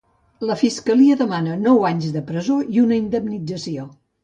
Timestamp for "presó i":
2.33-2.83